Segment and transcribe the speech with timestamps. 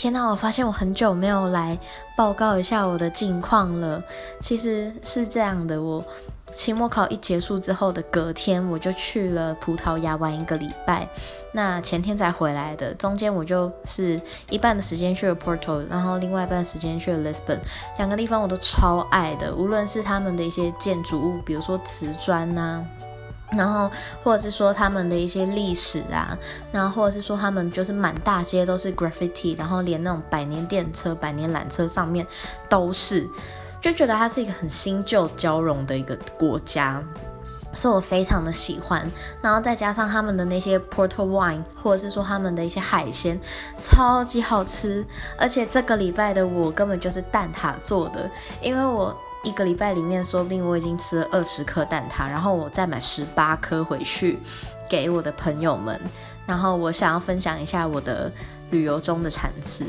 [0.00, 0.28] 天哪！
[0.30, 1.76] 我发现我很久没有来
[2.16, 4.00] 报告一下我的近况了。
[4.40, 6.04] 其实是这样的，我
[6.52, 11.08] 期末考一结束之后的隔天，我就去了葡萄牙玩一个礼拜。
[11.50, 17.58] 那前天才回来的，中间我就是一半的时间去了 Porto，然后另外一半时间去了 Lisbon，
[17.96, 22.86] 两个地方我都超爱的，无论是他们的一些建筑物，比如说瓷砖呐。
[23.52, 23.90] 然后，
[24.22, 26.36] 或者是说他们的一些历史啊，
[26.70, 32.26] 然后或者是说他们就是满大街都是 graffiti，然后连那种百年电车、百年缆车上面
[32.68, 33.26] 都是，
[33.80, 37.02] 就觉得它是一个很新旧交融的一个国家，
[37.72, 39.10] 所以我非常的喜欢。
[39.40, 43.40] 然后再加上他们的那些 port wine，或者是说他们的一些海鲜，
[43.74, 45.02] 超级好吃。
[45.38, 48.30] 而且这个礼拜的我根本就是蛋挞做的，
[48.60, 49.16] 因为我。
[49.42, 54.38] 一个礼拜里面，说不定我已经吃了二十颗蛋挞，然后我再买十八颗回去
[54.88, 56.00] 给我的朋友们，
[56.46, 58.30] 然后我想要分享一下我的
[58.70, 59.86] 旅游中的产值。